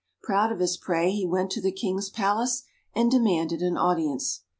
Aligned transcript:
Proud 0.23 0.51
of 0.51 0.57
his 0.57 0.77
prey, 0.77 1.11
he 1.11 1.27
went 1.27 1.51
to 1.51 1.61
the 1.61 1.71
King's 1.71 2.09
Palace, 2.09 2.63
and 2.95 3.11
demanded 3.11 3.61
an 3.61 3.77
audience. 3.77 4.41